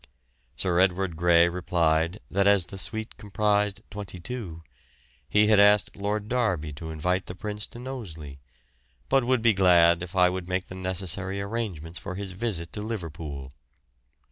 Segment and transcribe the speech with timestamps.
[0.55, 4.63] Sir Edward Grey replied that as the suite comprised twenty two
[5.29, 8.39] he had asked Lord Derby to invite the Prince to Knowsley,
[9.09, 12.81] but would be glad if I would make the necessary arrangements for his visit to
[12.81, 13.53] Liverpool.